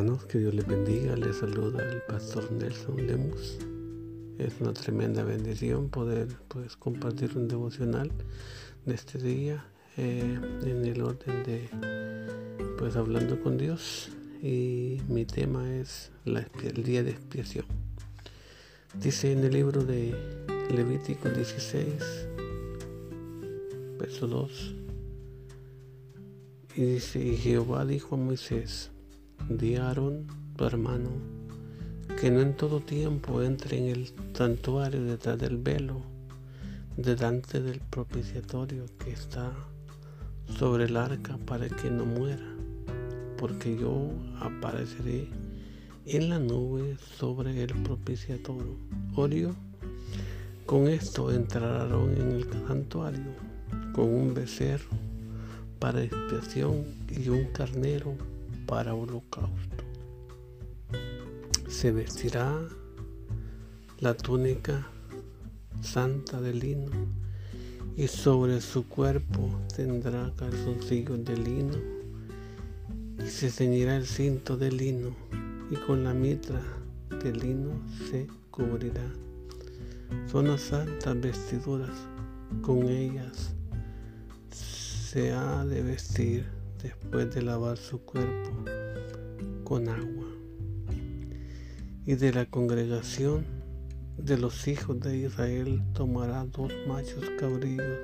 Que 0.00 0.38
Dios 0.38 0.54
les 0.54 0.66
bendiga. 0.66 1.14
Les 1.14 1.36
saluda 1.36 1.86
el 1.86 2.00
pastor 2.08 2.50
Nelson 2.52 3.06
Lemus. 3.06 3.58
Es 4.38 4.58
una 4.58 4.72
tremenda 4.72 5.24
bendición 5.24 5.90
poder 5.90 6.26
pues, 6.48 6.74
compartir 6.74 7.36
un 7.36 7.48
devocional 7.48 8.10
de 8.86 8.94
este 8.94 9.18
día 9.18 9.62
eh, 9.98 10.40
en 10.62 10.86
el 10.86 11.02
orden 11.02 11.44
de 11.44 11.68
pues 12.78 12.96
hablando 12.96 13.42
con 13.42 13.58
Dios 13.58 14.08
y 14.42 15.02
mi 15.06 15.26
tema 15.26 15.70
es 15.70 16.10
el 16.24 16.82
día 16.82 17.02
de 17.02 17.10
expiación. 17.10 17.66
Dice 18.98 19.32
en 19.32 19.44
el 19.44 19.52
libro 19.52 19.84
de 19.84 20.14
Levítico 20.74 21.28
16, 21.28 22.26
verso 23.98 24.26
2, 24.26 24.74
y 26.76 26.84
dice, 26.84 27.22
y 27.22 27.36
Jehová 27.36 27.84
dijo 27.84 28.14
a 28.14 28.18
Moisés, 28.18 28.90
di 29.50 29.74
tu 30.56 30.64
hermano, 30.64 31.10
que 32.20 32.30
no 32.30 32.40
en 32.40 32.56
todo 32.56 32.78
tiempo 32.78 33.42
entre 33.42 33.78
en 33.78 33.86
el 33.86 34.12
santuario 34.32 35.02
detrás 35.02 35.38
del 35.38 35.56
velo, 35.56 36.02
delante 36.96 37.60
del 37.60 37.80
propiciatorio 37.80 38.86
que 39.00 39.10
está 39.10 39.52
sobre 40.56 40.84
el 40.84 40.96
arca 40.96 41.36
para 41.46 41.68
que 41.68 41.90
no 41.90 42.06
muera, 42.06 42.46
porque 43.38 43.76
yo 43.76 44.12
apareceré 44.38 45.26
en 46.06 46.28
la 46.28 46.38
nube 46.38 46.96
sobre 47.18 47.60
el 47.60 47.74
propiciatorio. 47.82 48.76
Orio, 49.16 49.56
con 50.64 50.86
esto 50.86 51.32
entraron 51.32 52.12
en 52.12 52.30
el 52.30 52.44
santuario 52.68 53.34
con 53.92 54.14
un 54.14 54.32
becerro 54.32 54.90
para 55.80 56.04
expiación 56.04 56.84
y 57.08 57.28
un 57.28 57.46
carnero 57.46 58.14
para 58.70 58.94
holocausto. 58.94 59.82
Se 61.68 61.90
vestirá 61.90 62.56
la 63.98 64.16
túnica 64.16 64.86
santa 65.82 66.40
de 66.40 66.54
lino 66.54 66.92
y 67.96 68.06
sobre 68.06 68.60
su 68.60 68.86
cuerpo 68.86 69.50
tendrá 69.74 70.32
calzoncillos 70.36 71.24
de 71.24 71.36
lino 71.36 71.76
y 73.18 73.28
se 73.28 73.50
ceñirá 73.50 73.96
el 73.96 74.06
cinto 74.06 74.56
de 74.56 74.70
lino 74.70 75.16
y 75.68 75.74
con 75.74 76.04
la 76.04 76.14
mitra 76.14 76.62
de 77.24 77.32
lino 77.32 77.72
se 78.08 78.28
cubrirá. 78.52 79.10
Son 80.30 80.46
las 80.46 80.60
santas 80.60 81.20
vestiduras, 81.20 82.06
con 82.62 82.88
ellas 82.88 83.52
se 84.52 85.32
ha 85.32 85.64
de 85.64 85.82
vestir 85.82 86.59
después 86.82 87.34
de 87.34 87.42
lavar 87.42 87.76
su 87.76 88.00
cuerpo 88.00 88.50
con 89.64 89.88
agua. 89.88 90.26
Y 92.06 92.14
de 92.14 92.32
la 92.32 92.46
congregación 92.46 93.44
de 94.16 94.36
los 94.36 94.66
hijos 94.68 95.00
de 95.00 95.16
Israel 95.18 95.82
tomará 95.92 96.44
dos 96.44 96.72
machos 96.86 97.24
cabrillos 97.38 97.98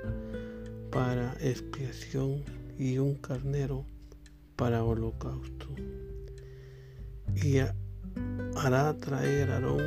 para 0.90 1.34
expiación 1.40 2.42
y 2.78 2.98
un 2.98 3.14
carnero 3.14 3.84
para 4.56 4.84
holocausto. 4.84 5.66
Y 7.34 7.58
hará 8.56 8.96
traer 8.98 9.50
a 9.50 9.54
Aarón 9.54 9.82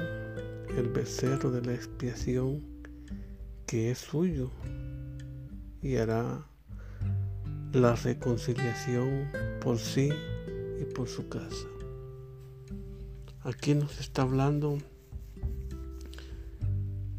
el 0.78 0.90
becerro 0.90 1.52
de 1.52 1.62
la 1.62 1.74
expiación 1.74 2.64
que 3.66 3.92
es 3.92 4.00
suyo 4.00 4.52
y 5.82 5.96
hará 5.96 6.49
la 7.74 7.96
reconciliación 7.96 9.30
por 9.62 9.78
sí 9.78 10.10
y 10.82 10.86
por 10.86 11.08
su 11.08 11.30
casa. 11.30 11.68
Aquí 13.44 13.76
nos 13.76 14.00
está 14.00 14.24
hablando 14.24 14.80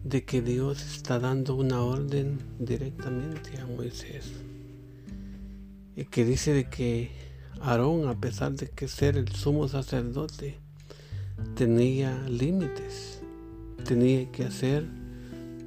de 0.03 0.25
que 0.25 0.43
Dios 0.43 0.83
está 0.83 1.21
dando 1.21 1.55
una 1.55 1.83
orden 1.83 2.39
directamente 2.59 3.59
a 3.61 3.67
Moisés 3.67 4.33
y 5.95 6.05
que 6.07 6.25
dice 6.25 6.53
de 6.53 6.69
que 6.69 7.11
Aarón, 7.61 8.09
a 8.09 8.19
pesar 8.19 8.53
de 8.53 8.69
que 8.69 8.89
ser 8.89 9.17
el 9.17 9.29
sumo 9.29 9.69
sacerdote, 9.69 10.59
tenía 11.55 12.19
límites, 12.29 13.23
tenía 13.85 14.31
que 14.33 14.45
hacer 14.45 14.87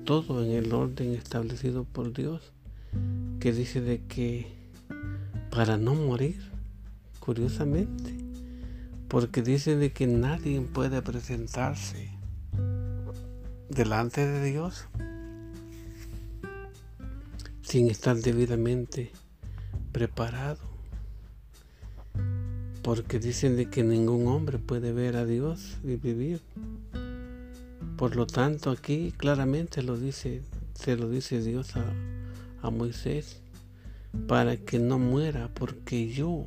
todo 0.04 0.44
en 0.44 0.52
el 0.52 0.74
orden 0.74 1.14
establecido 1.14 1.86
por 1.86 2.12
Dios, 2.14 2.52
que 3.40 3.54
dice 3.54 3.80
de 3.80 4.02
que 4.06 4.63
para 5.54 5.78
no 5.78 5.94
morir, 5.94 6.42
curiosamente, 7.20 8.18
porque 9.08 9.44
dice 9.44 9.76
de 9.76 9.92
que 9.92 10.08
nadie 10.08 10.60
puede 10.62 11.00
presentarse 11.04 12.10
delante 13.70 14.26
de 14.26 14.50
Dios 14.50 14.88
sin 17.62 17.92
estar 17.92 18.16
debidamente 18.18 19.12
preparado. 19.92 20.58
Porque 22.82 23.20
dicen 23.20 23.56
de 23.56 23.70
que 23.70 23.84
ningún 23.84 24.28
hombre 24.28 24.58
puede 24.58 24.92
ver 24.92 25.16
a 25.16 25.26
Dios 25.26 25.78
y 25.84 25.98
vivir. 25.98 26.42
Por 27.96 28.16
lo 28.16 28.26
tanto, 28.26 28.72
aquí 28.72 29.14
claramente 29.16 29.84
lo 29.84 29.98
dice, 29.98 30.42
se 30.74 30.98
lo 30.98 31.10
dice 31.10 31.42
Dios 31.42 31.76
a, 31.76 31.86
a 32.64 32.72
Moisés, 32.72 33.40
para 34.28 34.58
que 34.58 34.80
no 34.80 35.00
muera, 35.00 35.50
porque 35.54 36.10
yo 36.10 36.46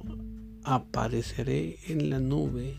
apareceré 0.65 1.79
en 1.89 2.11
la 2.11 2.21
nube 2.21 2.77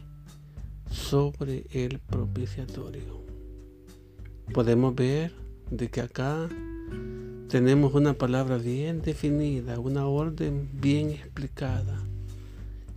sobre 0.90 1.66
el 1.72 2.00
propiciatorio 2.00 3.28
podemos 4.53 4.96
ver 4.96 5.31
de 5.70 5.90
que 5.90 6.02
acá 6.02 6.48
tenemos 7.50 7.94
una 7.94 8.14
palabra 8.14 8.58
bien 8.58 9.02
definida, 9.02 9.80
una 9.80 10.08
orden 10.08 10.70
bien 10.74 11.12
explicada. 11.12 12.00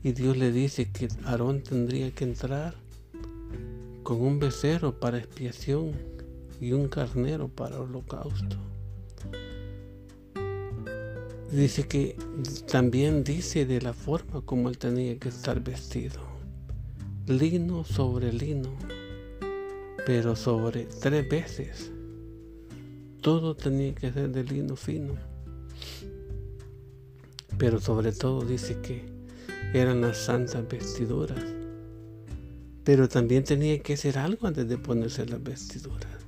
Y 0.03 0.13
Dios 0.13 0.37
le 0.37 0.51
dice 0.53 0.91
que 0.91 1.09
Aarón 1.25 1.63
tendría 1.63 2.11
que 2.13 2.25
entrar 2.25 2.75
con 4.03 4.21
un 4.21 4.39
becerro 4.39 4.99
para 4.99 5.19
expiación 5.19 5.93
y 6.61 6.73
un 6.73 6.89
carnero 6.89 7.49
para 7.49 7.81
holocausto. 7.81 8.70
Dice 11.53 11.87
que 11.89 12.17
también 12.71 13.25
dice 13.25 13.67
de 13.67 13.81
la 13.81 13.93
forma 13.93 14.41
como 14.43 14.69
él 14.69 14.79
tenía 14.79 15.19
que 15.19 15.29
estar 15.29 15.61
vestido. 15.61 16.21
Lino 17.27 17.85
sobre 17.85 18.33
lino 18.33 18.71
pero 20.07 20.37
sobre 20.37 20.87
tres 20.87 21.29
veces. 21.29 21.93
Todo 23.21 23.55
tenía 23.55 23.95
que 23.95 24.13
ser 24.13 24.31
de 24.31 24.45
lino 24.45 24.77
fino. 24.77 25.15
Pero 27.59 27.81
sobre 27.81 28.13
todo 28.13 28.43
dice 28.43 28.79
que 28.81 29.05
eran 29.75 30.01
las 30.01 30.17
santas 30.17 30.67
vestiduras. 30.69 31.45
Pero 32.83 33.09
también 33.09 33.45
tenía 33.45 33.79
que 33.81 33.93
hacer 33.93 34.19
algo 34.19 34.47
antes 34.47 34.69
de 34.69 34.79
ponerse 34.79 35.27
las 35.27 35.43
vestiduras. 35.43 36.27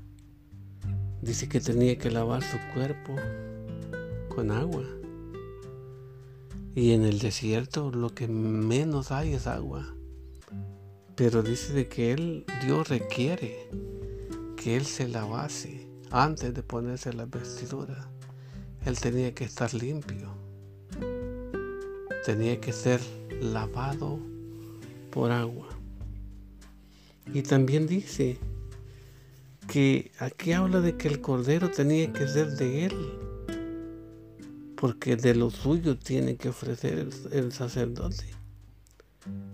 Dice 1.23 1.49
que 1.49 1.61
tenía 1.61 1.97
que 1.97 2.11
lavar 2.11 2.43
su 2.43 2.59
cuerpo 2.75 3.17
con 4.29 4.51
agua. 4.51 4.85
Y 6.75 6.93
en 6.93 7.05
el 7.05 7.19
desierto 7.19 7.91
lo 7.91 8.15
que 8.15 8.29
menos 8.29 9.13
hay 9.13 9.35
es 9.35 9.47
agua. 9.47 9.95
Pero 11.15 11.43
dice 11.43 11.73
de 11.75 11.89
que 11.89 12.13
él, 12.13 12.47
Dios 12.65 12.89
requiere 12.89 13.69
que 14.57 14.77
él 14.77 14.87
se 14.87 15.09
lavase 15.09 15.87
antes 16.11 16.55
de 16.55 16.63
ponerse 16.63 17.13
la 17.13 17.27
vestidura. 17.27 18.09
Él 18.87 18.99
tenía 18.99 19.35
que 19.35 19.45
estar 19.45 19.73
limpio. 19.75 20.35
Tenía 22.25 22.61
que 22.61 22.73
ser 22.73 23.01
lavado 23.41 24.19
por 25.11 25.31
agua. 25.31 25.69
Y 27.35 27.43
también 27.43 27.87
dice 27.87 28.39
que 29.69 30.11
aquí 30.19 30.53
habla 30.53 30.81
de 30.81 30.97
que 30.97 31.09
el 31.09 31.21
cordero 31.21 31.71
tenía 31.71 32.13
que 32.13 32.27
ser 32.27 32.57
de 32.57 32.87
él, 32.87 33.22
porque 34.83 35.15
de 35.15 35.37
lo 35.37 35.49
suyo 35.49 35.97
tiene 35.97 36.35
que 36.35 36.49
ofrecer 36.49 37.09
el, 37.31 37.53
sacerdote. 37.53 38.25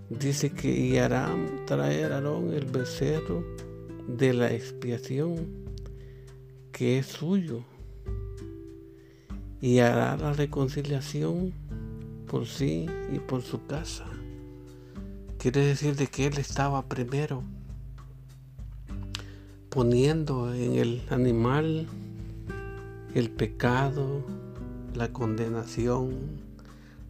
Dice 0.08 0.52
que 0.52 0.70
y 0.70 0.96
hará 0.96 1.28
traer 1.66 2.14
Aarón 2.14 2.54
el 2.54 2.64
becerro 2.64 3.44
de 4.06 4.32
la 4.32 4.50
expiación 4.50 5.66
que 6.72 6.98
es 6.98 7.08
suyo 7.08 7.62
y 9.60 9.80
hará 9.80 10.16
la 10.16 10.32
reconciliación 10.32 11.52
por 12.26 12.46
sí 12.46 12.86
y 13.12 13.18
por 13.18 13.42
su 13.42 13.66
casa. 13.66 14.06
Quiere 15.36 15.62
decir 15.62 15.94
de 15.94 16.06
que 16.06 16.28
él 16.28 16.38
estaba 16.38 16.88
primero 16.88 17.42
poniendo 19.68 20.54
en 20.54 20.76
el 20.76 21.02
animal 21.10 21.86
el 23.14 23.28
pecado, 23.28 24.24
la 24.94 25.12
condenación, 25.12 26.40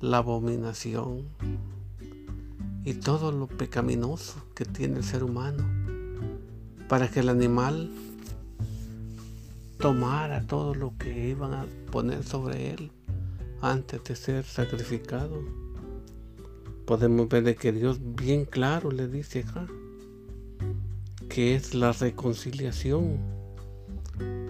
la 0.00 0.18
abominación 0.18 1.24
y 2.84 2.94
todo 2.94 3.32
lo 3.32 3.46
pecaminoso 3.46 4.42
que 4.54 4.64
tiene 4.64 4.98
el 4.98 5.04
ser 5.04 5.24
humano 5.24 5.64
para 6.88 7.08
que 7.08 7.20
el 7.20 7.28
animal 7.28 7.90
tomara 9.78 10.46
todo 10.46 10.74
lo 10.74 10.96
que 10.98 11.28
iban 11.28 11.54
a 11.54 11.66
poner 11.92 12.24
sobre 12.24 12.70
él 12.70 12.90
antes 13.60 14.02
de 14.04 14.16
ser 14.16 14.44
sacrificado. 14.44 15.42
Podemos 16.86 17.28
ver 17.28 17.44
de 17.44 17.56
que 17.56 17.72
Dios 17.72 17.98
bien 18.00 18.44
claro 18.44 18.90
le 18.90 19.08
dice 19.08 19.40
acá 19.40 19.66
que 21.28 21.54
es 21.54 21.74
la 21.74 21.92
reconciliación 21.92 23.18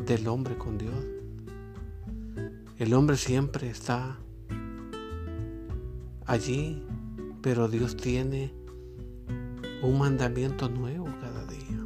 del 0.07 0.29
hombre 0.29 0.57
con 0.57 0.79
Dios. 0.79 1.18
El 2.79 2.95
hombre 2.95 3.17
siempre 3.17 3.69
está 3.69 4.21
allí, 6.27 6.81
pero 7.43 7.67
Dios 7.67 7.97
tiene 7.97 8.55
un 9.83 9.99
mandamiento 9.99 10.69
nuevo 10.69 11.07
cada 11.21 11.45
día, 11.47 11.85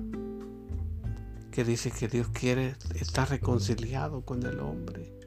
que 1.50 1.64
dice 1.64 1.90
que 1.90 2.08
Dios 2.08 2.28
quiere 2.28 2.74
estar 2.94 3.30
reconciliado 3.30 4.20
con 4.20 4.44
el 4.44 4.60
hombre, 4.60 5.18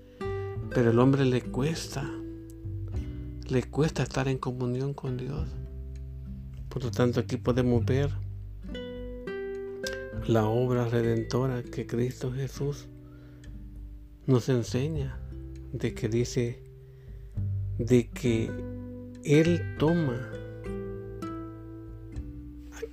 pero 0.69 0.91
el 0.91 0.99
hombre 0.99 1.25
le 1.25 1.41
cuesta, 1.41 2.07
le 3.49 3.63
cuesta 3.63 4.03
estar 4.03 4.27
en 4.27 4.37
comunión 4.37 4.93
con 4.93 5.17
Dios. 5.17 5.49
Por 6.69 6.83
lo 6.83 6.91
tanto, 6.91 7.19
aquí 7.19 7.37
podemos 7.37 7.83
ver 7.83 8.11
la 10.27 10.45
obra 10.45 10.87
redentora 10.87 11.63
que 11.63 11.87
Cristo 11.87 12.31
Jesús 12.31 12.85
nos 14.27 14.47
enseña 14.49 15.24
de 15.77 15.93
que 15.93 16.09
dice 16.09 16.59
de 17.77 18.09
que 18.09 18.49
Él 19.23 19.75
toma 19.77 20.31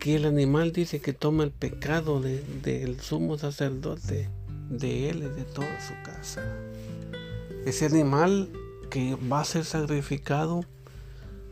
aquí 0.02 0.14
el 0.14 0.24
animal 0.24 0.72
dice 0.72 1.00
que 1.00 1.12
toma 1.12 1.44
el 1.44 1.52
pecado 1.52 2.20
del 2.20 3.00
sumo 3.00 3.38
sacerdote 3.38 4.28
de 4.68 5.10
él 5.10 5.18
y 5.18 5.28
de 5.28 5.44
toda 5.44 5.80
su 5.80 5.94
casa. 6.04 6.42
Ese 7.64 7.86
animal 7.86 8.50
que 8.90 9.14
va 9.14 9.42
a 9.42 9.44
ser 9.44 9.64
sacrificado 9.64 10.64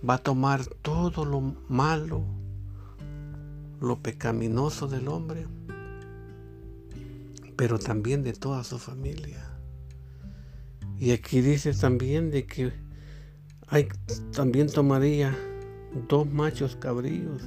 va 0.09 0.15
a 0.15 0.19
tomar 0.19 0.67
todo 0.67 1.25
lo 1.25 1.41
malo 1.69 2.25
lo 3.81 4.00
pecaminoso 4.00 4.88
del 4.88 5.09
hombre 5.09 5.47
pero 7.56 7.79
también 7.79 8.23
de 8.23 8.33
toda 8.33 8.65
su 8.65 8.79
familia 8.79 9.50
y 11.00 11.12
aquí 11.12 11.41
dice 11.41 11.73
también 11.73 12.31
de 12.31 12.44
que 12.44 12.73
hay, 13.69 13.88
también 14.32 14.70
tomaría 14.70 15.35
dos 16.08 16.31
machos 16.31 16.76
cabríos 16.76 17.43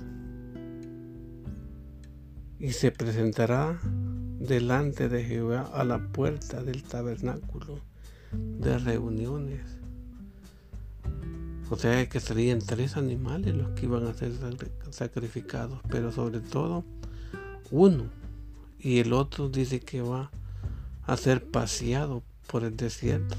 y 2.60 2.72
se 2.72 2.92
presentará 2.92 3.80
delante 4.40 5.08
de 5.08 5.24
Jehová 5.24 5.70
a 5.72 5.84
la 5.84 6.00
puerta 6.00 6.64
del 6.64 6.82
tabernáculo 6.82 7.80
de 8.32 8.80
reuniones. 8.80 9.62
O 11.70 11.78
sea 11.78 12.10
que 12.10 12.20
serían 12.20 12.60
tres 12.60 12.98
animales 12.98 13.54
los 13.54 13.70
que 13.72 13.86
iban 13.86 14.08
a 14.08 14.16
ser 14.16 14.32
sacrificados, 14.90 15.80
pero 15.90 16.12
sobre 16.12 16.40
todo 16.40 16.84
uno. 17.70 18.06
Y 18.80 19.00
el 19.00 19.14
otro 19.14 19.50
dice 19.50 19.80
que 19.80 20.02
va 20.02 20.32
a 21.04 21.18
ser 21.18 21.46
paseado 21.46 22.24
por 22.48 22.64
el 22.64 22.76
desierto. 22.76 23.36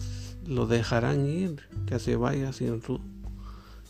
Lo 0.47 0.67
dejarán 0.67 1.27
ir, 1.27 1.63
que 1.87 1.99
se 1.99 2.17
vaya 2.17 2.53
sin, 2.53 2.83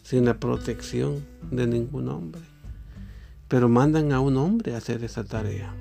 sin 0.02 0.24
la 0.24 0.38
protección 0.38 1.24
de 1.50 1.66
ningún 1.66 2.08
hombre. 2.08 2.42
Pero 3.48 3.68
mandan 3.68 4.12
a 4.12 4.20
un 4.20 4.36
hombre 4.36 4.74
a 4.74 4.78
hacer 4.78 5.02
esa 5.04 5.24
tarea. 5.24 5.74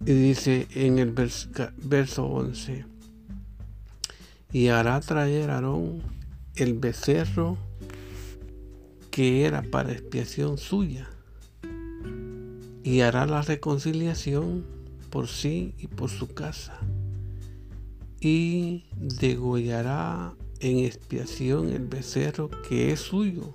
Y 0.00 0.12
dice 0.12 0.66
en 0.74 0.98
el 0.98 1.12
verso 1.12 2.26
11, 2.26 2.86
y 4.52 4.68
hará 4.68 4.98
traer 5.00 5.50
a 5.50 5.56
Aarón 5.56 6.02
el 6.56 6.74
becerro 6.74 7.58
que 9.10 9.44
era 9.44 9.62
para 9.62 9.92
expiación 9.92 10.56
suya, 10.56 11.08
y 12.82 13.00
hará 13.00 13.26
la 13.26 13.42
reconciliación 13.42 14.64
por 15.10 15.28
sí 15.28 15.74
y 15.78 15.86
por 15.86 16.08
su 16.08 16.32
casa 16.32 16.80
y 18.20 18.84
degollará 18.96 20.34
en 20.60 20.78
expiación 20.80 21.70
el 21.70 21.86
becerro 21.86 22.50
que 22.68 22.92
es 22.92 23.00
suyo. 23.00 23.50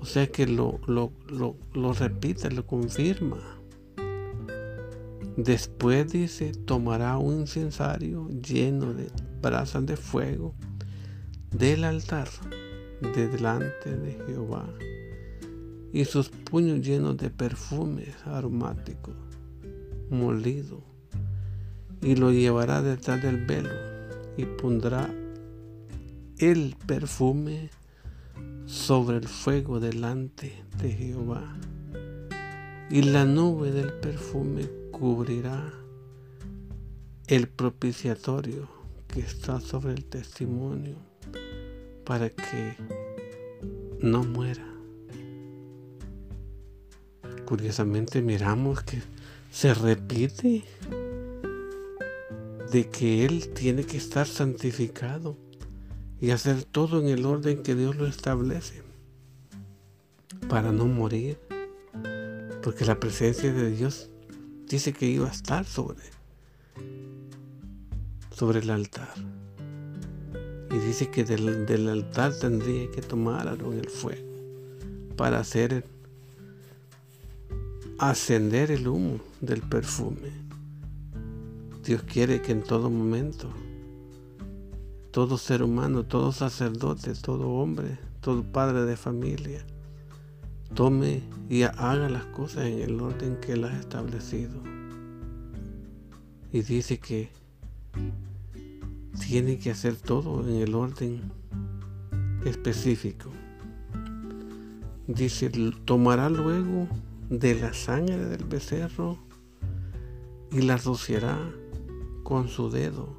O 0.00 0.04
sea 0.04 0.26
que 0.26 0.46
lo, 0.46 0.80
lo, 0.86 1.12
lo, 1.28 1.92
repite, 1.92 2.50
lo 2.50 2.66
confirma. 2.66 3.38
Después 5.36 6.12
dice, 6.12 6.52
tomará 6.52 7.16
un 7.16 7.40
incensario 7.40 8.28
lleno 8.28 8.92
de 8.92 9.08
brasas 9.40 9.86
de 9.86 9.96
fuego 9.96 10.54
del 11.50 11.84
altar 11.84 12.28
de 13.00 13.28
delante 13.28 13.96
de 13.96 14.12
Jehová 14.26 14.68
y 15.92 16.04
sus 16.04 16.28
puños 16.28 16.80
llenos 16.80 17.16
de 17.16 17.30
perfumes 17.30 18.14
aromáticos 18.26 19.14
molido 20.10 20.91
y 22.02 22.16
lo 22.16 22.32
llevará 22.32 22.82
detrás 22.82 23.22
del 23.22 23.46
velo 23.46 23.70
y 24.36 24.44
pondrá 24.44 25.08
el 26.38 26.76
perfume 26.86 27.70
sobre 28.66 29.18
el 29.18 29.28
fuego 29.28 29.78
delante 29.78 30.64
de 30.78 30.90
Jehová. 30.92 31.56
Y 32.90 33.02
la 33.02 33.24
nube 33.24 33.70
del 33.70 33.92
perfume 33.92 34.68
cubrirá 34.90 35.72
el 37.28 37.48
propiciatorio 37.48 38.68
que 39.06 39.20
está 39.20 39.60
sobre 39.60 39.92
el 39.92 40.04
testimonio 40.04 40.96
para 42.04 42.30
que 42.30 42.76
no 44.00 44.24
muera. 44.24 44.66
Curiosamente 47.44 48.22
miramos 48.22 48.82
que 48.82 49.00
se 49.50 49.74
repite 49.74 50.64
de 52.72 52.88
que 52.88 53.26
Él 53.26 53.50
tiene 53.50 53.84
que 53.84 53.98
estar 53.98 54.26
santificado 54.26 55.36
y 56.20 56.30
hacer 56.30 56.64
todo 56.64 57.00
en 57.00 57.08
el 57.08 57.26
orden 57.26 57.62
que 57.62 57.74
Dios 57.74 57.96
lo 57.96 58.06
establece 58.06 58.82
para 60.48 60.72
no 60.72 60.86
morir. 60.86 61.38
Porque 62.62 62.84
la 62.86 62.98
presencia 62.98 63.52
de 63.52 63.70
Dios 63.72 64.08
dice 64.68 64.92
que 64.92 65.06
iba 65.06 65.28
a 65.28 65.32
estar 65.32 65.66
sobre, 65.66 66.00
sobre 68.34 68.60
el 68.60 68.70
altar. 68.70 69.12
Y 70.70 70.78
dice 70.78 71.10
que 71.10 71.24
del, 71.24 71.66
del 71.66 71.88
altar 71.88 72.32
tendría 72.38 72.90
que 72.90 73.02
tomar 73.02 73.48
en 73.48 73.78
el 73.78 73.90
fuego 73.90 74.32
para 75.16 75.40
hacer 75.40 75.84
ascender 77.98 78.70
el 78.70 78.88
humo 78.88 79.20
del 79.40 79.60
perfume. 79.60 80.51
Dios 81.84 82.04
quiere 82.04 82.40
que 82.40 82.52
en 82.52 82.62
todo 82.62 82.88
momento, 82.90 83.50
todo 85.10 85.36
ser 85.36 85.64
humano, 85.64 86.04
todo 86.04 86.30
sacerdote, 86.30 87.12
todo 87.14 87.48
hombre, 87.50 87.98
todo 88.20 88.44
padre 88.44 88.82
de 88.82 88.96
familia, 88.96 89.66
tome 90.74 91.22
y 91.48 91.62
haga 91.62 92.08
las 92.08 92.24
cosas 92.26 92.66
en 92.66 92.82
el 92.82 93.00
orden 93.00 93.36
que 93.40 93.54
Él 93.54 93.64
ha 93.64 93.76
establecido. 93.76 94.62
Y 96.52 96.62
dice 96.62 97.00
que 97.00 97.30
tiene 99.26 99.58
que 99.58 99.72
hacer 99.72 99.96
todo 99.96 100.48
en 100.48 100.62
el 100.62 100.76
orden 100.76 101.32
específico. 102.44 103.28
Dice, 105.08 105.50
tomará 105.84 106.30
luego 106.30 106.86
de 107.28 107.56
la 107.56 107.72
sangre 107.72 108.24
del 108.24 108.44
becerro 108.44 109.18
y 110.52 110.60
la 110.60 110.76
rociará 110.76 111.38
con 112.22 112.48
su 112.48 112.70
dedo 112.70 113.16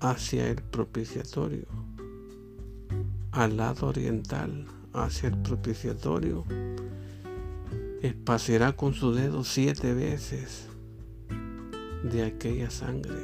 hacia 0.00 0.48
el 0.48 0.62
propiciatorio, 0.62 1.66
al 3.32 3.56
lado 3.56 3.88
oriental 3.88 4.66
hacia 4.92 5.28
el 5.28 5.38
propiciatorio, 5.38 6.44
espaciará 8.02 8.74
con 8.76 8.94
su 8.94 9.12
dedo 9.12 9.44
siete 9.44 9.92
veces 9.94 10.68
de 12.04 12.24
aquella 12.24 12.70
sangre. 12.70 13.18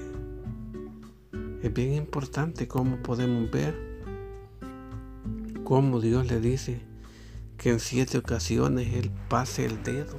Es 1.62 1.73
bien 1.73 1.95
importante 1.95 2.69
cómo 2.69 3.02
podemos 3.02 3.50
ver 3.50 3.75
cómo 5.62 6.00
Dios 6.00 6.26
le 6.26 6.40
dice 6.40 6.83
que 7.57 7.71
en 7.71 7.81
siete 7.81 8.19
ocasiones 8.19 8.93
Él 8.93 9.11
pase 9.28 9.64
el 9.64 9.83
dedo 9.83 10.16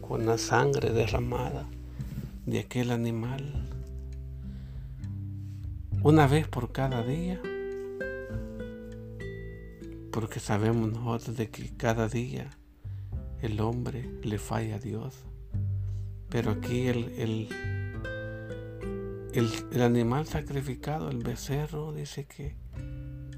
con 0.00 0.24
la 0.24 0.38
sangre 0.38 0.92
derramada 0.92 1.68
de 2.46 2.60
aquel 2.60 2.90
animal 2.90 3.68
una 6.02 6.26
vez 6.26 6.48
por 6.48 6.72
cada 6.72 7.04
día 7.04 7.40
Porque 10.12 10.40
sabemos 10.40 10.92
nosotros 10.92 11.38
de 11.38 11.48
que 11.48 11.74
cada 11.74 12.06
día 12.06 12.50
el 13.40 13.60
hombre 13.60 14.10
le 14.22 14.38
falla 14.38 14.76
a 14.76 14.78
Dios. 14.78 15.14
Pero 16.28 16.50
aquí 16.50 16.86
el, 16.86 17.08
el, 17.18 17.48
el, 19.72 19.82
animal 19.82 20.26
sacrificado, 20.26 21.08
el 21.08 21.22
becerro, 21.22 21.92
dice 21.92 22.26
que 22.26 22.54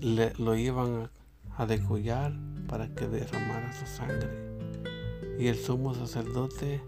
lo 0.00 0.56
iban 0.56 1.11
a, 1.56 1.62
a 1.62 1.66
degollar 1.66 2.34
para 2.66 2.92
que 2.92 3.06
derramara 3.06 3.73
su 3.73 3.87
sangre. 3.87 4.28
Y 5.38 5.46
el 5.46 5.56
sumo 5.56 5.94
sacerdote 5.94 6.82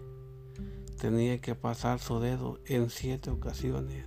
tenía 0.97 1.39
que 1.39 1.55
pasar 1.55 1.99
su 1.99 2.19
dedo 2.19 2.59
en 2.65 2.89
siete 2.89 3.29
ocasiones. 3.29 4.05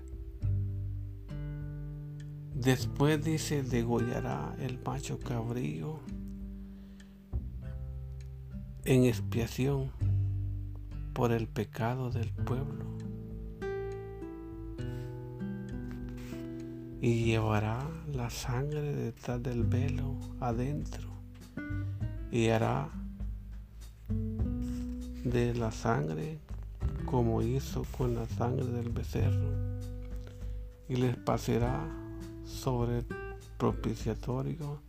Después 2.54 3.24
dice, 3.24 3.62
degollará 3.62 4.54
el 4.58 4.78
macho 4.84 5.18
cabrío 5.18 6.00
en 8.84 9.04
expiación 9.04 9.92
por 11.14 11.32
el 11.32 11.46
pecado 11.48 12.10
del 12.10 12.30
pueblo. 12.30 12.84
Y 17.00 17.24
llevará 17.24 17.88
la 18.12 18.28
sangre 18.28 18.94
detrás 18.94 19.42
del 19.42 19.62
velo 19.62 20.18
adentro 20.40 21.08
y 22.30 22.48
hará 22.48 22.90
de 25.24 25.54
la 25.54 25.72
sangre 25.72 26.40
como 27.10 27.42
hizo 27.42 27.84
con 27.98 28.14
la 28.14 28.28
sangre 28.28 28.66
del 28.66 28.90
becerro 28.90 29.50
y 30.88 30.94
les 30.94 31.16
pasará 31.16 31.84
sobre 32.46 32.98
el 32.98 33.06
propiciatorio 33.58 34.80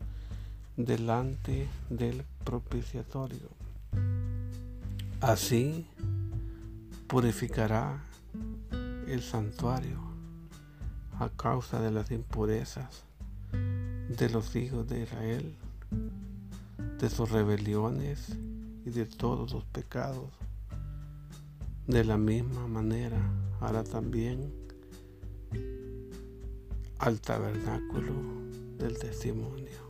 delante 0.78 1.68
del 1.90 2.24
propiciatorio. 2.44 3.50
Así 5.20 5.88
purificará 7.08 8.04
el 9.08 9.24
santuario 9.24 10.00
a 11.20 11.30
causa 11.30 11.82
de 11.82 11.90
las 11.90 12.12
impurezas 12.12 13.04
de 13.52 14.30
los 14.30 14.56
hijos 14.56 14.88
de 14.88 15.04
Israel, 15.04 15.56
de 17.00 17.10
sus 17.10 17.32
rebeliones 17.32 18.38
y 18.86 18.92
de 18.92 19.06
todos 19.06 19.54
los 19.54 19.64
pecados. 19.66 20.30
De 21.92 22.06
la 22.06 22.18
misma 22.18 22.68
manera 22.68 23.20
hará 23.60 23.84
también 23.84 24.54
al 27.00 27.20
tabernáculo 27.20 28.14
del 28.78 28.98
testimonio. 28.98 29.82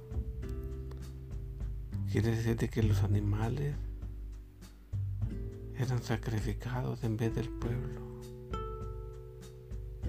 Quiere 2.12 2.36
decir 2.36 2.58
que 2.72 2.82
los 2.82 3.04
animales 3.04 3.76
eran 5.78 6.02
sacrificados 6.02 7.04
en 7.04 7.18
vez 7.18 7.36
del 7.36 7.50
pueblo. 7.50 8.02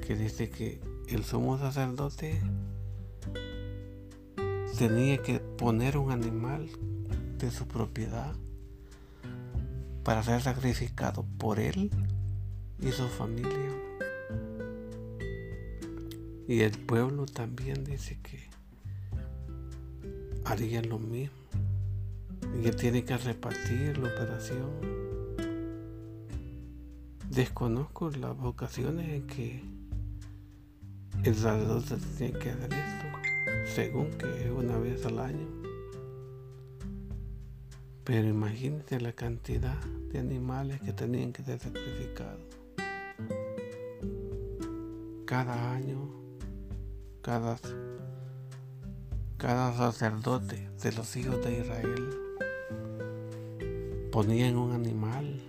Que 0.01 0.17
dice 0.17 0.49
que 0.49 0.81
el 1.09 1.25
sumo 1.25 1.59
sacerdote 1.59 2.41
tenía 4.79 5.19
que 5.19 5.41
poner 5.41 5.99
un 5.99 6.11
animal 6.11 6.71
de 7.37 7.51
su 7.51 7.69
propiedad 7.69 8.35
para 10.05 10.23
ser 10.23 10.41
sacrificado 10.43 11.25
por 11.39 11.61
él 11.61 11.91
y 12.81 12.91
su 12.93 13.09
familia. 13.09 13.71
Y 16.49 16.61
el 16.61 16.73
pueblo 16.73 17.27
también 17.27 17.85
dice 17.85 18.19
que 18.23 18.51
haría 20.45 20.83
lo 20.83 20.99
mismo. 20.99 21.37
Y 22.63 22.71
tiene 22.73 23.05
que 23.05 23.17
repartir 23.17 23.97
la 23.99 24.09
operación. 24.09 24.71
Desconozco 27.31 28.11
las 28.11 28.37
ocasiones 28.43 29.09
en 29.09 29.27
que 29.27 29.63
el 31.25 31.35
sacerdote 31.35 31.97
tiene 32.19 32.39
que 32.39 32.51
hacer 32.51 32.75
esto, 32.75 33.73
según 33.75 34.11
que 34.19 34.45
es 34.45 34.51
una 34.51 34.77
vez 34.77 35.07
al 35.07 35.21
año. 35.21 35.62
Pero 38.05 38.27
imagínate 38.27 39.01
la 39.01 39.13
cantidad 39.13 39.79
de 40.11 40.19
animales 40.19 40.81
que 40.81 40.93
tenían 40.93 41.33
que 41.33 41.45
ser 41.45 41.61
sacrificados. 41.61 42.41
Cada 45.25 45.73
año, 45.73 46.11
cada, 47.23 47.59
cada 49.37 49.73
sacerdote 49.73 50.69
de 50.83 50.93
los 50.93 51.17
hijos 51.17 51.45
de 51.45 51.61
Israel 51.61 52.11
ponían 54.11 54.57
un 54.57 54.73
animal 54.73 55.41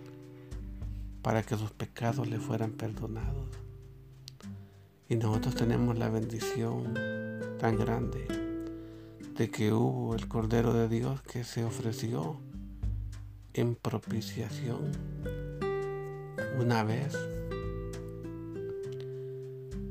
para 1.23 1.41
que 1.41 1.57
sus 1.57 1.71
pecados 1.71 2.27
le 2.27 2.39
fueran 2.39 2.71
perdonados. 2.73 3.49
Y 5.09 5.15
nosotros 5.15 5.55
tenemos 5.55 5.97
la 5.97 6.09
bendición 6.09 6.93
tan 7.57 7.77
grande 7.77 8.42
de 9.35 9.49
que 9.49 9.73
hubo 9.73 10.13
el 10.13 10.27
Cordero 10.27 10.73
de 10.73 10.87
Dios 10.87 11.21
que 11.23 11.43
se 11.43 11.63
ofreció 11.63 12.39
en 13.53 13.75
propiciación 13.75 14.91
una 16.59 16.83
vez 16.83 17.17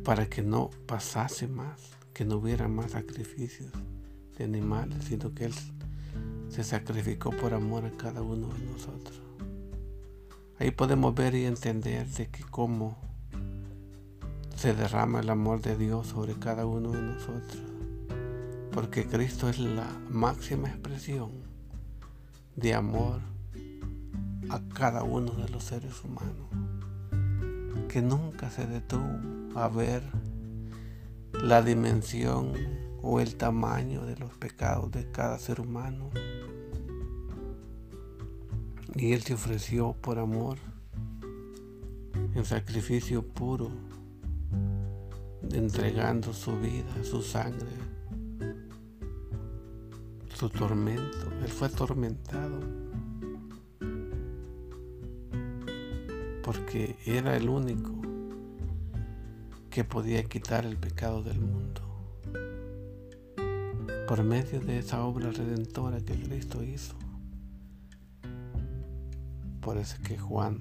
para 0.04 0.26
que 0.26 0.42
no 0.42 0.70
pasase 0.86 1.48
más, 1.48 1.80
que 2.12 2.24
no 2.24 2.36
hubiera 2.36 2.68
más 2.68 2.92
sacrificios 2.92 3.72
de 4.38 4.44
animales, 4.44 5.04
sino 5.04 5.34
que 5.34 5.46
Él 5.46 5.54
se 6.48 6.62
sacrificó 6.62 7.30
por 7.30 7.52
amor 7.52 7.84
a 7.84 7.90
cada 7.90 8.22
uno 8.22 8.48
de 8.48 8.60
nosotros. 8.60 9.20
Ahí 10.58 10.70
podemos 10.70 11.14
ver 11.16 11.34
y 11.34 11.46
entender 11.46 12.06
de 12.06 12.28
que 12.28 12.44
cómo 12.44 12.96
se 14.54 14.72
derrama 14.72 15.20
el 15.20 15.30
amor 15.30 15.60
de 15.62 15.76
Dios 15.76 16.06
sobre 16.08 16.34
cada 16.34 16.64
uno 16.64 16.92
de 16.92 17.02
nosotros 17.02 17.71
porque 18.72 19.06
Cristo 19.06 19.50
es 19.50 19.58
la 19.58 19.86
máxima 20.08 20.68
expresión 20.68 21.30
de 22.56 22.72
amor 22.72 23.20
a 24.48 24.60
cada 24.74 25.02
uno 25.02 25.32
de 25.32 25.48
los 25.50 25.64
seres 25.64 26.02
humanos, 26.02 26.48
que 27.88 28.00
nunca 28.00 28.48
se 28.50 28.66
detuvo 28.66 29.18
a 29.54 29.68
ver 29.68 30.02
la 31.34 31.60
dimensión 31.60 32.54
o 33.02 33.20
el 33.20 33.36
tamaño 33.36 34.06
de 34.06 34.16
los 34.16 34.30
pecados 34.38 34.90
de 34.90 35.10
cada 35.10 35.38
ser 35.38 35.60
humano. 35.60 36.10
Y 38.94 39.12
Él 39.12 39.22
se 39.22 39.34
ofreció 39.34 39.92
por 39.94 40.18
amor 40.18 40.56
en 42.34 42.44
sacrificio 42.44 43.26
puro, 43.26 43.70
entregando 45.50 46.32
su 46.32 46.58
vida, 46.58 46.92
su 47.02 47.22
sangre 47.22 47.91
su 50.42 50.50
tormento. 50.50 51.30
Él 51.40 51.48
fue 51.48 51.68
atormentado 51.68 52.58
porque 56.42 56.96
era 57.06 57.36
el 57.36 57.48
único 57.48 57.92
que 59.70 59.84
podía 59.84 60.24
quitar 60.24 60.66
el 60.66 60.76
pecado 60.76 61.22
del 61.22 61.38
mundo. 61.38 61.80
Por 64.08 64.24
medio 64.24 64.58
de 64.58 64.80
esa 64.80 65.04
obra 65.04 65.30
redentora 65.30 66.00
que 66.00 66.20
Cristo 66.20 66.64
hizo. 66.64 66.96
Por 69.60 69.78
eso 69.78 69.96
que 70.02 70.18
Juan, 70.18 70.58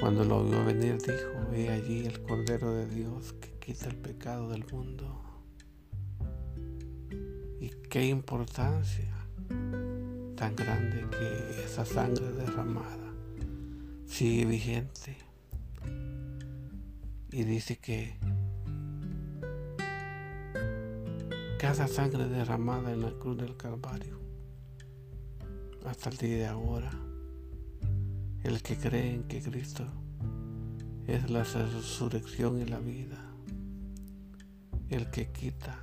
cuando 0.00 0.24
lo 0.24 0.42
vio 0.42 0.64
venir, 0.64 0.98
dijo, 0.98 1.54
he 1.54 1.68
allí 1.70 2.04
el 2.04 2.20
Cordero 2.24 2.74
de 2.74 2.88
Dios 2.88 3.32
que 3.34 3.52
quita 3.60 3.88
el 3.88 3.96
pecado 3.96 4.48
del 4.48 4.64
mundo 4.72 5.29
qué 7.90 8.06
importancia 8.06 9.12
tan 10.36 10.54
grande 10.54 11.04
que 11.10 11.64
esa 11.64 11.84
sangre 11.84 12.30
derramada 12.30 13.12
sigue 14.06 14.44
vigente. 14.44 15.18
Y 17.32 17.42
dice 17.42 17.78
que 17.78 18.16
cada 21.58 21.88
sangre 21.88 22.28
derramada 22.28 22.92
en 22.92 23.02
la 23.02 23.10
cruz 23.10 23.36
del 23.38 23.56
Calvario, 23.56 24.20
hasta 25.84 26.10
el 26.10 26.16
día 26.16 26.36
de 26.36 26.46
ahora, 26.46 26.92
el 28.44 28.62
que 28.62 28.76
cree 28.76 29.14
en 29.14 29.24
que 29.24 29.42
Cristo 29.42 29.84
es 31.08 31.28
la 31.28 31.42
resurrección 31.42 32.60
y 32.60 32.66
la 32.66 32.78
vida, 32.78 33.20
el 34.90 35.10
que 35.10 35.32
quita 35.32 35.76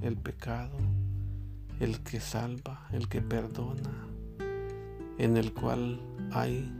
el 0.00 0.16
pecado, 0.16 0.78
el 1.80 2.00
que 2.00 2.20
salva, 2.20 2.88
el 2.92 3.08
que 3.08 3.22
perdona, 3.22 4.08
en 5.18 5.36
el 5.36 5.52
cual 5.52 6.00
hay 6.32 6.70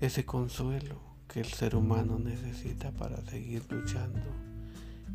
ese 0.00 0.24
consuelo 0.24 1.00
que 1.28 1.40
el 1.40 1.46
ser 1.46 1.76
humano 1.76 2.18
necesita 2.18 2.90
para 2.92 3.24
seguir 3.24 3.62
luchando 3.70 4.20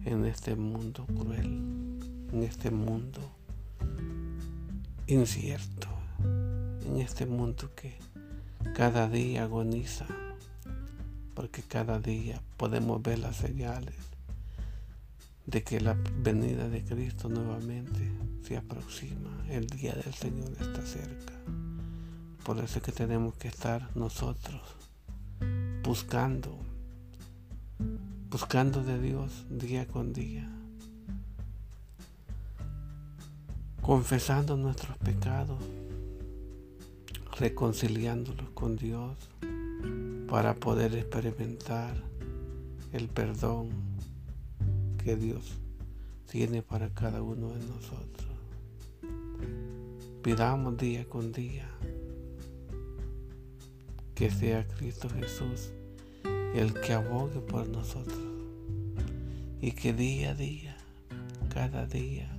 en 0.05 0.25
este 0.25 0.55
mundo 0.55 1.05
cruel. 1.07 1.65
en 2.31 2.43
este 2.43 2.69
mundo 2.69 3.21
incierto, 5.07 5.87
en 6.85 6.97
este 6.97 7.25
mundo 7.25 7.71
que 7.75 7.97
cada 8.75 9.09
día 9.09 9.43
agoniza, 9.43 10.05
porque 11.33 11.63
cada 11.63 11.99
día 11.99 12.41
podemos 12.55 13.01
ver 13.01 13.19
las 13.19 13.37
señales 13.37 14.08
de 15.49 15.63
que 15.63 15.81
la 15.81 15.97
venida 16.21 16.69
de 16.69 16.83
Cristo 16.83 17.27
nuevamente 17.27 18.11
se 18.43 18.55
aproxima, 18.55 19.31
el 19.49 19.65
día 19.65 19.95
del 19.95 20.13
Señor 20.13 20.51
está 20.51 20.85
cerca. 20.85 21.33
Por 22.43 22.59
eso 22.59 22.77
es 22.77 22.83
que 22.83 22.91
tenemos 22.91 23.33
que 23.35 23.47
estar 23.47 23.89
nosotros 23.95 24.61
buscando, 25.83 26.55
buscando 28.29 28.83
de 28.83 28.99
Dios 28.99 29.47
día 29.49 29.87
con 29.87 30.13
día, 30.13 30.47
confesando 33.81 34.55
nuestros 34.55 34.97
pecados, 34.97 35.63
reconciliándolos 37.39 38.51
con 38.51 38.75
Dios 38.75 39.17
para 40.29 40.53
poder 40.53 40.93
experimentar 40.93 41.95
el 42.91 43.07
perdón 43.07 43.88
Dios 45.15 45.59
tiene 46.29 46.61
para 46.61 46.93
cada 46.93 47.21
uno 47.21 47.49
de 47.49 47.65
nosotros. 47.65 48.27
Pidamos 50.21 50.77
día 50.77 51.07
con 51.07 51.31
día 51.31 51.67
que 54.13 54.29
sea 54.29 54.67
Cristo 54.67 55.09
Jesús 55.09 55.71
el 56.53 56.73
que 56.81 56.93
abogue 56.93 57.39
por 57.39 57.67
nosotros 57.67 58.19
y 59.61 59.71
que 59.71 59.93
día 59.93 60.31
a 60.31 60.35
día, 60.35 60.77
cada 61.53 61.85
día, 61.85 62.29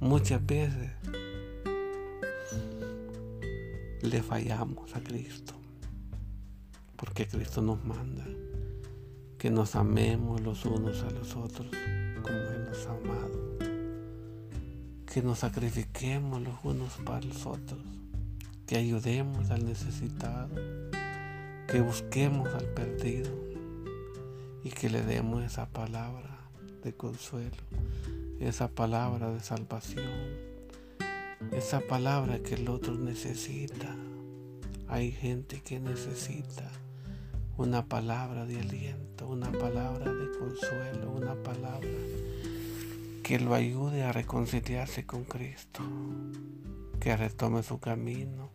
muchas 0.00 0.44
veces 0.44 0.90
le 4.02 4.22
fallamos 4.22 4.94
a 4.94 5.00
Cristo, 5.00 5.54
porque 6.96 7.26
Cristo 7.26 7.62
nos 7.62 7.84
manda 7.84 8.24
que 9.44 9.50
nos 9.50 9.76
amemos 9.76 10.40
los 10.40 10.64
unos 10.64 11.02
a 11.02 11.10
los 11.10 11.36
otros 11.36 11.66
como 12.22 12.34
Él 12.34 12.64
nos 12.64 12.86
ha 12.86 12.92
amado, 12.92 13.58
que 15.04 15.20
nos 15.20 15.40
sacrifiquemos 15.40 16.40
los 16.40 16.54
unos 16.64 16.94
para 17.04 17.20
los 17.20 17.44
otros, 17.44 17.78
que 18.66 18.78
ayudemos 18.78 19.50
al 19.50 19.66
necesitado, 19.66 20.48
que 21.68 21.78
busquemos 21.82 22.54
al 22.54 22.64
perdido. 22.68 23.30
Y 24.62 24.70
que 24.70 24.88
le 24.88 25.02
demos 25.02 25.44
esa 25.44 25.68
palabra 25.68 26.38
de 26.82 26.94
consuelo, 26.94 27.50
esa 28.40 28.68
palabra 28.68 29.30
de 29.30 29.40
salvación. 29.40 30.08
Esa 31.52 31.80
palabra 31.80 32.38
que 32.38 32.54
el 32.54 32.66
otro 32.70 32.94
necesita. 32.94 33.94
Hay 34.88 35.12
gente 35.12 35.60
que 35.60 35.80
necesita 35.80 36.70
una 37.56 37.86
palabra 37.86 38.46
de 38.46 38.58
aliento, 38.58 39.28
una 39.28 39.52
palabra 39.52 40.12
de 40.12 40.38
consuelo, 40.38 41.12
una 41.12 41.34
palabra 41.36 41.88
que 43.22 43.38
lo 43.38 43.54
ayude 43.54 44.02
a 44.02 44.12
reconciliarse 44.12 45.06
con 45.06 45.24
Cristo, 45.24 45.80
que 46.98 47.16
retome 47.16 47.62
su 47.62 47.78
camino, 47.78 48.50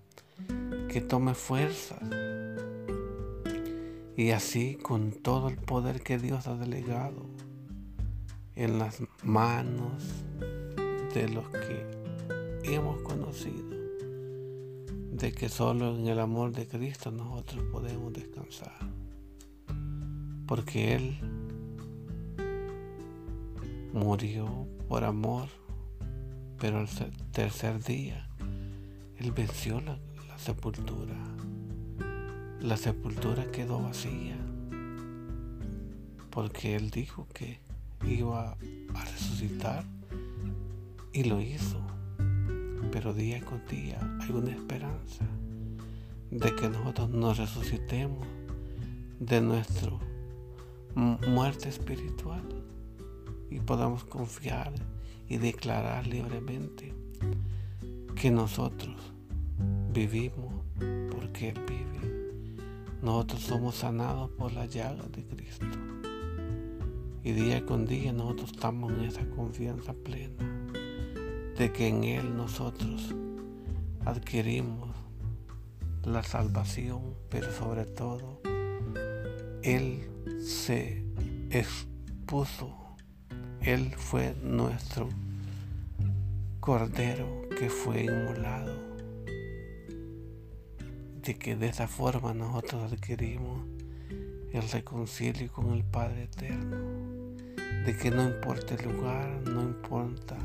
que 0.89 1.01
tome 1.01 1.33
fuerzas 1.33 1.99
y 4.17 4.31
así 4.31 4.75
con 4.75 5.11
todo 5.13 5.47
el 5.47 5.55
poder 5.55 6.01
que 6.01 6.17
Dios 6.17 6.47
ha 6.47 6.57
delegado 6.57 7.25
en 8.55 8.79
las 8.79 9.01
manos 9.23 10.03
de 11.13 11.29
los 11.29 11.47
que 11.49 11.85
hemos 12.63 13.01
conocido 13.01 13.78
de 15.19 15.33
que 15.33 15.49
solo 15.49 15.97
en 15.97 16.07
el 16.07 16.17
amor 16.19 16.53
de 16.53 16.65
Cristo 16.65 17.11
nosotros 17.11 17.65
podemos 17.73 18.13
descansar. 18.13 18.71
Porque 20.47 20.95
Él 20.95 21.19
murió 23.91 24.65
por 24.87 25.03
amor, 25.03 25.49
pero 26.57 26.79
el 26.79 26.87
tercer 27.31 27.83
día 27.83 28.29
Él 29.17 29.33
venció 29.33 29.81
la, 29.81 29.99
la 30.29 30.37
sepultura. 30.37 31.17
La 32.61 32.77
sepultura 32.77 33.51
quedó 33.51 33.81
vacía, 33.81 34.37
porque 36.29 36.75
Él 36.75 36.91
dijo 36.91 37.27
que 37.33 37.59
iba 38.07 38.51
a 38.95 39.05
resucitar 39.05 39.83
y 41.11 41.25
lo 41.25 41.41
hizo 41.41 41.98
pero 42.91 43.13
día 43.13 43.41
con 43.41 43.61
día 43.67 43.99
hay 44.21 44.31
una 44.31 44.51
esperanza 44.51 45.25
de 46.31 46.55
que 46.55 46.69
nosotros 46.69 47.09
nos 47.09 47.37
resucitemos 47.37 48.27
de 49.19 49.41
nuestra 49.41 49.91
muerte 50.95 51.69
espiritual 51.69 52.43
y 53.49 53.59
podamos 53.59 54.03
confiar 54.03 54.73
y 55.27 55.37
declarar 55.37 56.07
libremente 56.07 56.93
que 58.15 58.31
nosotros 58.31 58.95
vivimos 59.91 60.53
porque 61.11 61.49
Él 61.49 61.59
vive. 61.67 61.89
Nosotros 63.01 63.41
somos 63.41 63.75
sanados 63.75 64.29
por 64.31 64.51
la 64.51 64.65
llaga 64.65 65.03
de 65.07 65.23
Cristo. 65.25 65.65
Y 67.23 67.31
día 67.31 67.65
con 67.65 67.85
día 67.85 68.11
nosotros 68.13 68.51
estamos 68.51 68.91
en 68.93 69.01
esa 69.01 69.25
confianza 69.29 69.93
plena 69.93 70.58
de 71.59 71.73
que 71.73 71.89
en 71.89 72.05
Él 72.05 72.37
nosotros 72.37 73.13
adquirimos 74.05 74.95
la 76.05 76.23
salvación, 76.23 77.15
pero 77.29 77.51
sobre 77.51 77.83
todo 77.83 78.39
Él 79.61 80.09
se 80.39 81.03
expuso, 81.49 82.95
Él 83.59 83.93
fue 83.97 84.35
nuestro 84.41 85.09
Cordero 86.61 87.41
que 87.49 87.69
fue 87.69 88.05
inmolado, 88.05 88.73
de 91.21 91.37
que 91.37 91.57
de 91.57 91.67
esa 91.67 91.89
forma 91.89 92.33
nosotros 92.33 92.93
adquirimos 92.93 93.65
el 94.53 94.69
reconcilio 94.69 95.51
con 95.51 95.73
el 95.73 95.83
Padre 95.83 96.23
Eterno, 96.23 96.77
de 97.85 97.97
que 97.97 98.11
no 98.11 98.23
importa 98.23 98.75
el 98.75 98.93
lugar, 98.93 99.41
no 99.41 99.61
importa 99.61 100.37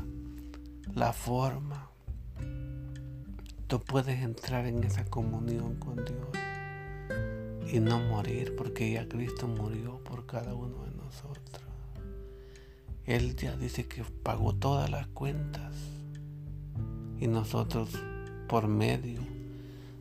la 0.95 1.11
forma. 1.11 1.89
Tú 3.67 3.81
puedes 3.81 4.21
entrar 4.21 4.65
en 4.65 4.81
esa 4.85 5.03
comunión 5.03 5.75
con 5.75 5.95
Dios 5.97 6.29
y 7.71 7.81
no 7.81 7.99
morir 7.99 8.55
porque 8.55 8.93
ya 8.93 9.07
Cristo 9.09 9.45
murió 9.47 10.01
por 10.05 10.25
cada 10.25 10.55
uno 10.55 10.85
de 10.85 10.91
nosotros. 10.91 11.63
Él 13.03 13.35
ya 13.35 13.57
dice 13.57 13.85
que 13.87 14.05
pagó 14.23 14.55
todas 14.55 14.89
las 14.89 15.07
cuentas 15.07 15.75
y 17.19 17.27
nosotros 17.27 17.89
por 18.47 18.69
medio 18.69 19.19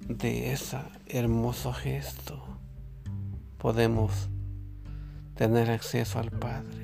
de 0.06 0.52
ese 0.52 0.78
hermoso 1.06 1.72
gesto 1.72 2.40
podemos 3.58 4.28
tener 5.34 5.70
acceso 5.70 6.20
al 6.20 6.30
Padre. 6.30 6.83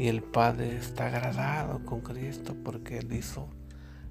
Y 0.00 0.08
el 0.08 0.22
Padre 0.22 0.78
está 0.78 1.08
agradado 1.08 1.84
con 1.84 2.00
Cristo 2.00 2.56
porque 2.64 2.96
Él 2.96 3.12
hizo 3.12 3.50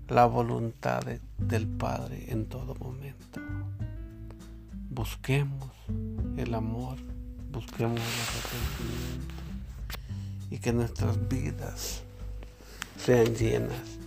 la 0.07 0.27
voluntad 0.27 1.01
del 1.39 1.67
Padre 1.67 2.25
en 2.27 2.45
todo 2.45 2.75
momento. 2.75 3.41
Busquemos 4.91 5.71
el 6.37 6.53
amor, 6.53 6.99
busquemos 7.51 7.99
el 7.99 8.19
arrepentimiento 8.21 9.33
y 10.51 10.59
que 10.59 10.73
nuestras 10.73 11.27
vidas 11.27 12.03
sean 12.95 13.33
llenas 13.33 13.97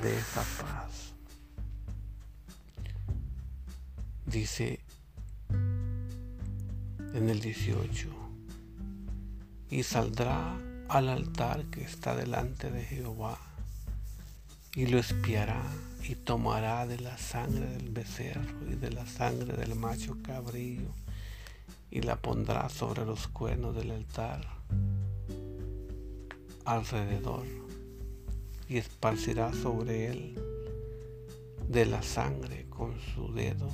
de 0.00 0.16
esa 0.16 0.44
paz. 0.62 1.12
Dice 4.26 4.78
en 7.14 7.28
el 7.28 7.40
18, 7.40 8.10
y 9.70 9.82
saldrá 9.82 10.67
al 10.88 11.10
altar 11.10 11.66
que 11.66 11.82
está 11.82 12.16
delante 12.16 12.70
de 12.70 12.82
Jehová 12.82 13.38
y 14.74 14.86
lo 14.86 14.98
espiará 14.98 15.62
y 16.02 16.14
tomará 16.14 16.86
de 16.86 16.98
la 16.98 17.18
sangre 17.18 17.66
del 17.68 17.90
becerro 17.90 18.70
y 18.70 18.74
de 18.74 18.90
la 18.90 19.06
sangre 19.06 19.54
del 19.54 19.74
macho 19.74 20.16
cabrillo 20.22 20.90
y 21.90 22.00
la 22.00 22.16
pondrá 22.16 22.70
sobre 22.70 23.04
los 23.04 23.28
cuernos 23.28 23.76
del 23.76 23.90
altar 23.90 24.46
alrededor 26.64 27.44
y 28.66 28.78
esparcirá 28.78 29.52
sobre 29.52 30.06
él 30.06 30.42
de 31.68 31.84
la 31.84 32.02
sangre 32.02 32.66
con 32.70 32.98
su 33.14 33.32
dedo 33.34 33.68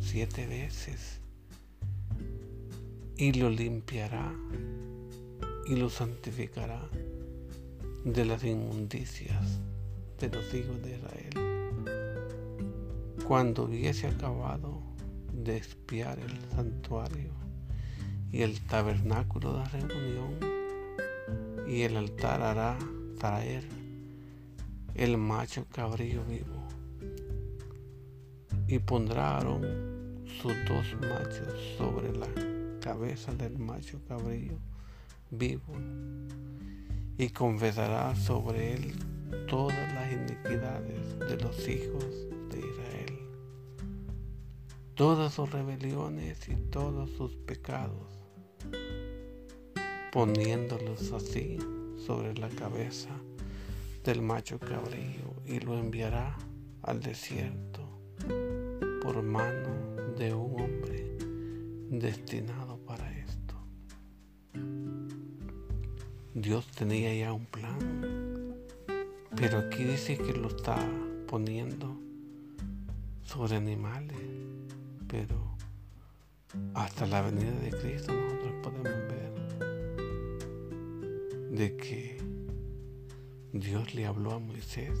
siete 0.00 0.46
veces 0.46 1.20
y 3.16 3.32
lo 3.32 3.50
limpiará 3.50 4.32
y 5.70 5.76
lo 5.76 5.88
santificará 5.88 6.80
de 8.04 8.24
las 8.24 8.42
inmundicias 8.42 9.60
de 10.18 10.28
los 10.28 10.52
hijos 10.52 10.82
de 10.82 10.96
Israel. 10.96 11.30
Cuando 13.24 13.66
hubiese 13.66 14.08
acabado 14.08 14.82
de 15.32 15.58
espiar 15.58 16.18
el 16.18 16.36
santuario 16.56 17.30
y 18.32 18.42
el 18.42 18.60
tabernáculo 18.62 19.58
de 19.58 19.64
reunión, 19.66 20.34
y 21.68 21.82
el 21.82 21.96
altar 21.96 22.42
hará 22.42 22.76
traer 23.20 23.62
el 24.96 25.18
macho 25.18 25.66
cabrillo 25.70 26.24
vivo, 26.24 26.66
y 28.66 28.80
pondrá 28.80 29.36
Aarón 29.36 30.24
sus 30.42 30.52
dos 30.68 30.96
machos 31.00 31.54
sobre 31.78 32.12
la 32.16 32.26
cabeza 32.80 33.32
del 33.34 33.56
macho 33.56 34.00
cabrillo 34.08 34.58
vivo, 35.30 35.74
y 37.16 37.28
confesará 37.30 38.14
sobre 38.16 38.74
él 38.74 38.94
todas 39.48 39.94
las 39.94 40.12
iniquidades 40.12 41.18
de 41.18 41.36
los 41.36 41.68
hijos 41.68 42.04
de 42.50 42.58
Israel, 42.58 43.18
todas 44.94 45.34
sus 45.34 45.50
rebeliones 45.50 46.48
y 46.48 46.56
todos 46.70 47.10
sus 47.10 47.36
pecados, 47.36 48.18
poniéndolos 50.12 51.12
así 51.12 51.58
sobre 52.06 52.34
la 52.34 52.48
cabeza 52.48 53.10
del 54.04 54.22
macho 54.22 54.58
cabrillo 54.58 55.34
y 55.46 55.60
lo 55.60 55.78
enviará 55.78 56.36
al 56.82 57.00
desierto 57.00 57.86
por 59.02 59.22
mano 59.22 60.14
de 60.16 60.34
un 60.34 60.60
hombre 60.60 61.16
destinado 61.90 62.69
Dios 66.34 66.66
tenía 66.68 67.14
ya 67.14 67.32
un 67.32 67.46
plan 67.46 68.20
pero 69.40 69.58
aquí 69.58 69.84
dice 69.84 70.18
que 70.18 70.34
lo 70.34 70.48
está 70.48 70.76
poniendo 71.26 71.96
sobre 73.24 73.56
animales. 73.56 74.18
Pero 75.08 75.56
hasta 76.74 77.06
la 77.06 77.22
venida 77.22 77.52
de 77.52 77.70
Cristo 77.70 78.12
nosotros 78.12 78.52
podemos 78.62 78.84
ver 79.08 79.32
de 81.50 81.76
que 81.76 82.18
Dios 83.52 83.94
le 83.94 84.06
habló 84.06 84.32
a 84.32 84.38
Moisés 84.38 84.96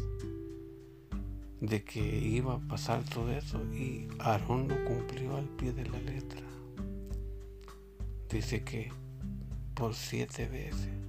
de 1.60 1.84
que 1.84 2.00
iba 2.00 2.54
a 2.54 2.58
pasar 2.60 3.04
todo 3.04 3.30
eso 3.30 3.62
y 3.74 4.08
Aarón 4.18 4.68
lo 4.68 4.82
cumplió 4.86 5.36
al 5.36 5.46
pie 5.50 5.74
de 5.74 5.84
la 5.84 6.00
letra. 6.00 6.40
Dice 8.30 8.64
que 8.64 8.90
por 9.74 9.94
siete 9.94 10.48
veces 10.48 10.99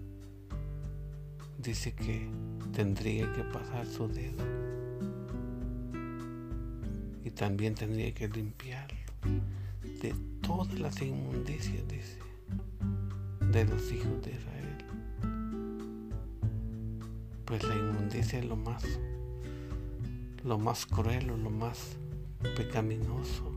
dice 1.61 1.93
que 1.93 2.27
tendría 2.73 3.31
que 3.33 3.43
pasar 3.43 3.85
su 3.85 4.07
dedo 4.07 4.43
y 7.23 7.29
también 7.29 7.75
tendría 7.75 8.13
que 8.13 8.27
limpiarlo 8.27 8.97
de 10.01 10.15
todas 10.41 10.79
las 10.79 10.99
inmundicias, 11.01 11.87
dice, 11.87 12.17
de 13.51 13.65
los 13.65 13.91
hijos 13.91 14.21
de 14.23 14.31
Israel. 14.31 14.77
Pues 17.45 17.63
la 17.63 17.75
inmundicia 17.75 18.39
es 18.39 18.45
lo 18.45 18.55
más, 18.55 18.83
lo 20.43 20.57
más 20.57 20.85
cruel 20.87 21.29
o 21.29 21.37
lo 21.37 21.51
más 21.51 21.97
pecaminoso. 22.55 23.51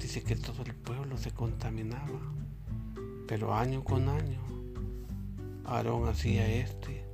Dice 0.00 0.24
que 0.24 0.34
todo 0.34 0.62
el 0.64 0.74
pueblo 0.74 1.16
se 1.16 1.30
contaminaba, 1.30 2.20
pero 3.28 3.54
año 3.54 3.84
con 3.84 4.08
año 4.08 4.55
Aarón 5.68 6.08
hacía 6.08 6.46
este, 6.48 7.04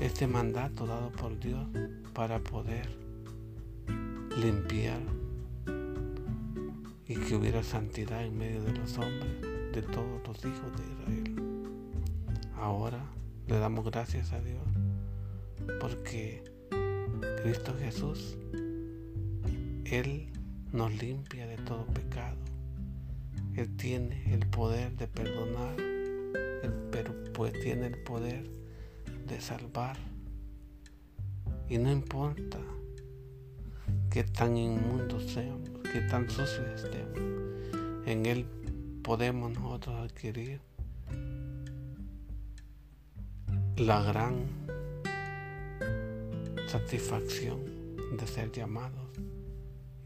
este 0.00 0.28
mandato 0.28 0.86
dado 0.86 1.10
por 1.10 1.36
Dios 1.40 1.66
para 2.14 2.38
poder 2.38 2.88
limpiar 4.40 5.00
y 7.08 7.16
que 7.16 7.34
hubiera 7.34 7.64
santidad 7.64 8.24
en 8.24 8.38
medio 8.38 8.62
de 8.62 8.72
los 8.74 8.96
hombres, 8.98 9.42
de 9.72 9.82
todos 9.82 10.24
los 10.24 10.38
hijos 10.38 10.72
de 10.76 10.84
Israel. 10.92 11.64
Ahora 12.54 13.04
le 13.48 13.58
damos 13.58 13.84
gracias 13.84 14.32
a 14.32 14.40
Dios 14.40 14.62
porque 15.80 16.44
Cristo 17.42 17.74
Jesús, 17.76 18.38
Él 19.84 20.28
nos 20.72 20.92
limpia 21.02 21.48
de 21.48 21.56
todo 21.56 21.86
pecado. 21.86 22.38
Él 23.56 23.76
tiene 23.76 24.32
el 24.32 24.46
poder 24.46 24.96
de 24.96 25.08
perdonar 25.08 25.95
pero 26.90 27.14
pues 27.32 27.52
tiene 27.60 27.86
el 27.86 27.98
poder 28.02 28.48
de 29.26 29.40
salvar. 29.40 29.96
Y 31.68 31.78
no 31.78 31.90
importa 31.90 32.58
que 34.10 34.24
tan 34.24 34.56
inmundos 34.56 35.24
seamos, 35.24 35.68
que 35.92 36.00
tan 36.02 36.28
sucios 36.30 36.84
estemos, 36.84 37.18
en 38.06 38.26
Él 38.26 38.46
podemos 39.02 39.52
nosotros 39.52 39.96
adquirir 39.96 40.60
la 43.76 44.02
gran 44.02 44.46
satisfacción 46.66 47.60
de 48.16 48.26
ser 48.26 48.50
llamados 48.52 49.06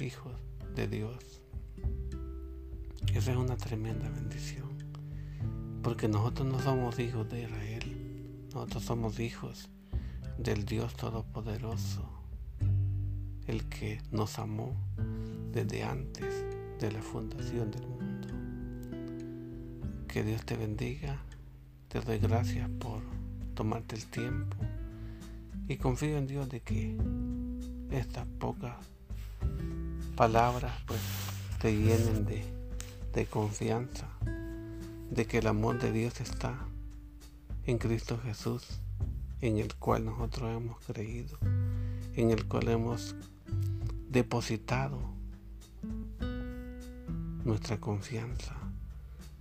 hijos 0.00 0.32
de 0.74 0.88
Dios. 0.88 1.40
Esa 3.14 3.32
es 3.32 3.36
una 3.36 3.56
tremenda 3.56 4.08
bendición. 4.08 4.69
Porque 5.82 6.08
nosotros 6.08 6.46
no 6.46 6.58
somos 6.60 6.98
hijos 6.98 7.28
de 7.30 7.44
Israel, 7.44 8.46
nosotros 8.52 8.84
somos 8.84 9.18
hijos 9.18 9.70
del 10.36 10.66
Dios 10.66 10.94
Todopoderoso, 10.94 12.06
el 13.46 13.66
que 13.70 14.02
nos 14.10 14.38
amó 14.38 14.74
desde 15.52 15.82
antes 15.82 16.44
de 16.78 16.92
la 16.92 17.00
fundación 17.00 17.70
del 17.70 17.86
mundo. 17.86 18.28
Que 20.06 20.22
Dios 20.22 20.44
te 20.44 20.56
bendiga, 20.56 21.22
te 21.88 22.00
doy 22.00 22.18
gracias 22.18 22.68
por 22.78 23.00
tomarte 23.54 23.96
el 23.96 24.04
tiempo. 24.04 24.58
Y 25.66 25.76
confío 25.76 26.18
en 26.18 26.26
Dios 26.26 26.50
de 26.50 26.60
que 26.60 26.94
estas 27.90 28.26
pocas 28.38 28.76
palabras 30.14 30.72
pues 30.86 31.00
te 31.58 31.72
llenen 31.74 32.26
de, 32.26 32.44
de 33.14 33.24
confianza 33.24 34.06
de 35.10 35.26
que 35.26 35.38
el 35.38 35.48
amor 35.48 35.80
de 35.80 35.90
Dios 35.90 36.20
está 36.20 36.56
en 37.66 37.78
Cristo 37.78 38.18
Jesús, 38.22 38.80
en 39.40 39.58
el 39.58 39.74
cual 39.74 40.04
nosotros 40.04 40.56
hemos 40.56 40.78
creído, 40.84 41.36
en 42.14 42.30
el 42.30 42.46
cual 42.46 42.68
hemos 42.68 43.16
depositado 44.08 44.98
nuestra 47.44 47.78
confianza 47.78 48.56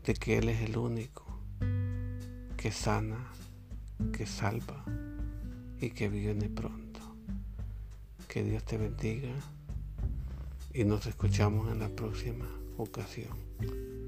de 0.06 0.14
que 0.16 0.38
Él 0.38 0.50
es 0.50 0.62
el 0.62 0.78
único 0.78 1.26
que 2.58 2.72
sana, 2.72 3.32
que 4.12 4.26
salva 4.26 4.84
y 5.80 5.92
que 5.92 6.10
viene 6.10 6.50
pronto. 6.50 7.00
Que 8.28 8.44
Dios 8.44 8.64
te 8.64 8.78
bendiga 8.78 9.34
y 10.74 10.84
nos 10.84 11.06
escuchamos 11.06 11.72
en 11.72 11.80
la 11.80 11.90
próxima 11.90 12.48
ocasión. 12.78 13.99